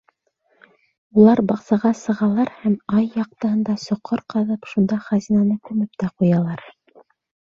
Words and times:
Улар 1.23 1.41
баҡсаға 1.49 1.89
сығалар 1.97 2.51
һәм, 2.61 2.77
ай 2.99 3.05
яҡтыһында 3.19 3.75
соҡор 3.83 4.23
ҡаҙып, 4.35 4.65
шунда 4.71 4.99
хазинаны 5.09 5.59
күмеп 5.69 6.01
тә 6.05 6.09
ҡуялар. 6.23 6.65